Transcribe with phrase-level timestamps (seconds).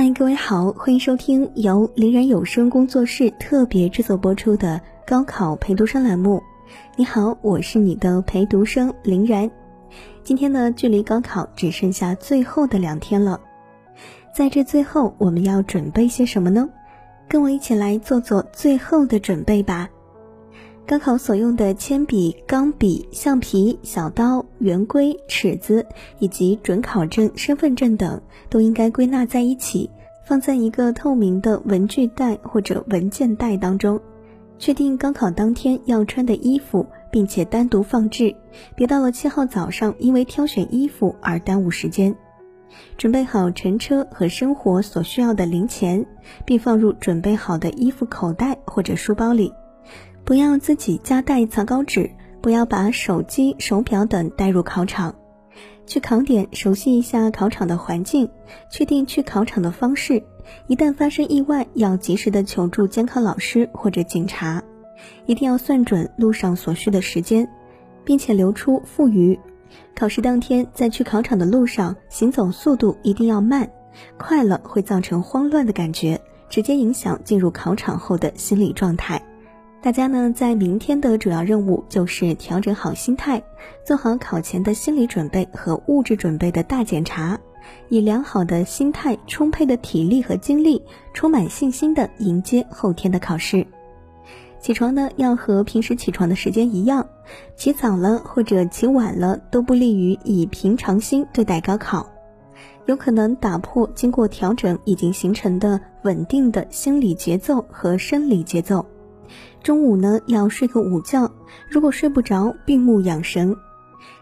[0.00, 6.40] 嗨，各位好，欢迎收听由林然有声工作室特别制作播出的高考陪读生栏目。
[6.94, 9.50] 你好，我是你的陪读生林然。
[10.22, 13.40] 今天呢，距离高考只剩下最后的两天了，
[14.32, 16.68] 在这最后，我们要准备些什么呢？
[17.26, 19.90] 跟我一起来做做最后的准备吧。
[20.88, 25.84] 高考所用的铅笔、钢笔、橡皮、小刀、圆规、尺子
[26.18, 29.90] 以及准考证、身份证等，都应该归纳在一起，
[30.24, 34.00] 放在一个透明的文具袋或者文件袋当中。
[34.58, 38.34] 确定高考当天要穿的衣服，并且单独放置，
[38.74, 42.16] 别到了七号早上因为挑选衣服而耽误时间。
[42.96, 46.06] 准备好乘车和生活所需要的零钱，
[46.46, 49.52] 并放入准备好的衣服口袋或者书包里。
[50.28, 52.10] 不要自己夹带草稿纸，
[52.42, 55.14] 不要把手机、手表等带入考场。
[55.86, 58.28] 去考点熟悉一下考场的环境，
[58.70, 60.22] 确定去考场的方式。
[60.66, 64.62] 一旦发生意外，要及时的求助监考老师或者警察。
[65.24, 67.48] 一定要算准路上所需的时间，
[68.04, 69.40] 并且留出富余。
[69.94, 73.70] 考试当天在去考场的路上，行走速度一定要慢，
[74.18, 76.20] 快了会造成慌乱的感觉，
[76.50, 79.24] 直接影响进入考场后的心理状态。
[79.80, 83.40] 大家呢，在明天的主要任务就是调整好心态，
[83.84, 87.38] 做好考前的心理准备和物质准备的大检查，
[87.88, 90.82] 以良好的心态、充沛的体力和精力，
[91.14, 93.64] 充满信心的迎接后天的考试。
[94.60, 97.06] 起床呢，要和平时起床的时间一样，
[97.54, 102.04] 起早了或者起晚了都不利于以平常心对待高考，
[102.86, 108.84] 有可能打破经过调整已经形成的稳定的心理节奏和生理节奏。
[109.62, 111.30] 中午呢要睡个午觉，
[111.68, 113.56] 如果睡不着，闭目养神。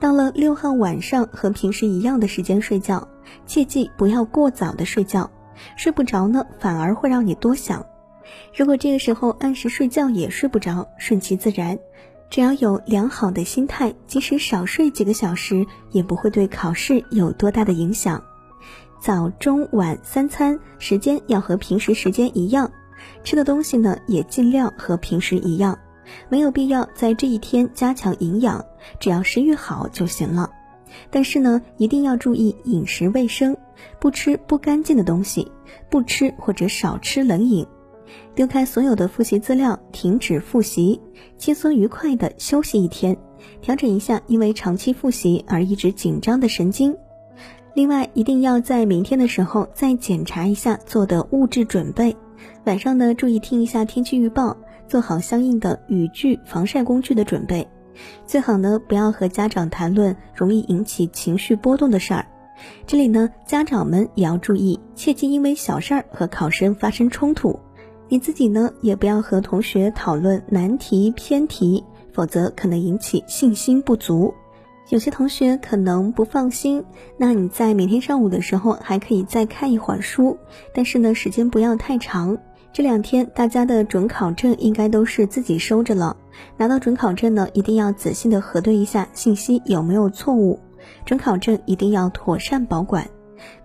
[0.00, 3.08] 到了六号晚上和平时一样的时间睡觉，
[3.46, 5.30] 切记不要过早的睡觉，
[5.76, 7.84] 睡不着呢反而会让你多想。
[8.56, 11.78] 如果这个时候按时睡觉也睡不着，顺其自然，
[12.30, 18.22] 只要有良好的心态，即使少睡几个小时，也不会对考试有多大的影响。
[19.00, 22.70] 早中晚三餐时间要和平时时间一样。
[23.24, 25.78] 吃的东西呢，也尽量和平时一样，
[26.28, 28.64] 没有必要在这一天加强营养，
[28.98, 30.50] 只要食欲好就行了。
[31.10, 33.56] 但是呢，一定要注意饮食卫生，
[34.00, 35.50] 不吃不干净的东西，
[35.90, 37.66] 不吃或者少吃冷饮，
[38.34, 40.98] 丢开所有的复习资料，停止复习，
[41.36, 43.16] 轻松愉快的休息一天，
[43.60, 46.96] 调整一下因为长期复习而一直紧张的神经。
[47.74, 52.16] 另外，一定要在明天的时候再检查一下做的物质准备。
[52.64, 54.56] 晚上呢，注意听一下天气预报，
[54.86, 57.66] 做好相应的雨具、防晒工具的准备。
[58.26, 62.26] 最好呢，不要和家长谈论容易引起情绪波动的事儿。
[62.86, 67.58] 这里呢，家长们也要注意，切忌因为小事儿和考生发生冲突。
[68.08, 74.32] 你自己呢，也不要和同学讨论难题、偏题，否则可能引起信心不足。
[74.90, 76.82] 有些同学可能不放心，
[77.18, 80.38] 那你在每天上午的时候还可以再看一会儿书，
[80.72, 82.38] 但是呢，时间不要太长。
[82.72, 86.16] 这两天大家的准考证应该都是自己收着了，
[86.56, 90.58] 拿到准考证呢，一定要仔细的核对一下信息有没有错误，
[91.04, 93.06] 准考证一定要妥善保管。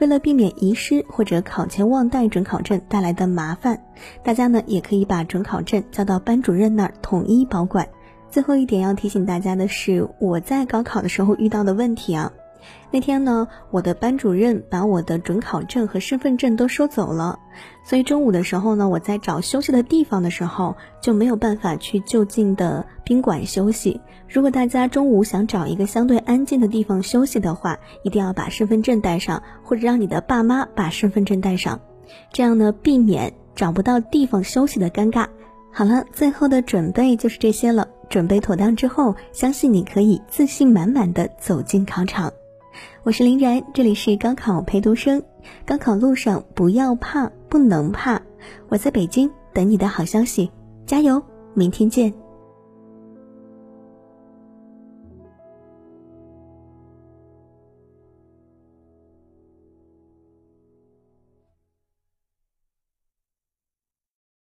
[0.00, 3.84] 为了避免遗失或者考前忘带准考证带来的麻烦，
[4.24, 7.88] 大家呢也可以把准考证交到班主任那儿统一保管。
[8.32, 12.32] 最后一点要提醒大家的是，我在高考的时候遇到的问题啊。
[12.90, 17.38] 那天呢，我的班主任把我的准考证和身份证都收走了，
[17.84, 24.00] 所以中午的时候呢，我在找休息的地方的时候就没有办法去就近的宾馆休息。
[24.30, 31.78] 如果大家中午想找一个相对安静的地方休息的话，一定要把身份证带上，或者让你的爸妈把身份证带上，
[32.32, 35.26] 这样呢，避免找不到地方休息的尴尬。
[35.74, 37.88] 好了，最后的准备就是这些了。
[38.10, 42.30] 准备妥当之后，相信你可以自信满满的走进考场。
[43.04, 45.22] 我是林然，这里是高考陪读生。
[45.64, 48.20] 高考路上不要怕，不能怕。
[48.68, 50.50] 我在北京等你的好消息，
[50.84, 51.22] 加油！
[51.54, 52.12] 明天见。